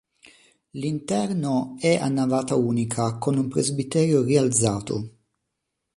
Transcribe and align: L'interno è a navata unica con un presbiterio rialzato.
L'interno 0.71 1.75
è 1.79 1.95
a 1.97 2.09
navata 2.09 2.55
unica 2.55 3.19
con 3.19 3.37
un 3.37 3.47
presbiterio 3.49 4.23
rialzato. 4.23 5.17